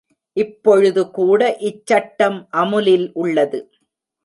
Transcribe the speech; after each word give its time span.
இப்பொழுதுகூட 0.37 1.41
இச் 1.59 1.85
சட்டம் 1.85 2.39
அமுலில் 2.51 3.07
உள்ளது. 3.13 3.61